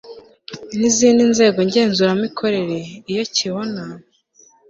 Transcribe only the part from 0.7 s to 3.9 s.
n izindi nzego ngenzuramikorere iyo kibona